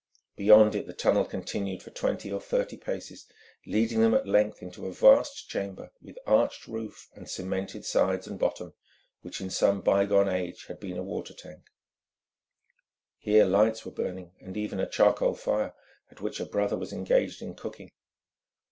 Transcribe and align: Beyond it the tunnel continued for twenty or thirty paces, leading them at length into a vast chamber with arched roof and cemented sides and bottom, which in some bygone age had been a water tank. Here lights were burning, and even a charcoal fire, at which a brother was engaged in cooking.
Beyond 0.35 0.73
it 0.73 0.87
the 0.87 0.95
tunnel 0.95 1.25
continued 1.25 1.83
for 1.83 1.91
twenty 1.91 2.31
or 2.31 2.41
thirty 2.41 2.75
paces, 2.75 3.27
leading 3.67 4.01
them 4.01 4.15
at 4.15 4.25
length 4.25 4.63
into 4.63 4.87
a 4.87 4.91
vast 4.91 5.47
chamber 5.47 5.91
with 6.01 6.17
arched 6.25 6.65
roof 6.65 7.07
and 7.13 7.29
cemented 7.29 7.85
sides 7.85 8.25
and 8.25 8.39
bottom, 8.39 8.73
which 9.21 9.39
in 9.39 9.51
some 9.51 9.79
bygone 9.81 10.27
age 10.27 10.65
had 10.65 10.79
been 10.79 10.97
a 10.97 11.03
water 11.03 11.35
tank. 11.35 11.65
Here 13.19 13.45
lights 13.45 13.85
were 13.85 13.91
burning, 13.91 14.31
and 14.39 14.57
even 14.57 14.79
a 14.79 14.89
charcoal 14.89 15.35
fire, 15.35 15.75
at 16.09 16.19
which 16.19 16.39
a 16.39 16.47
brother 16.47 16.79
was 16.79 16.91
engaged 16.91 17.43
in 17.43 17.53
cooking. 17.53 17.91